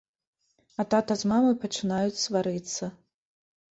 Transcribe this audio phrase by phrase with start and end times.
[0.79, 2.95] А тата з мамай пачынаюць сварыцца.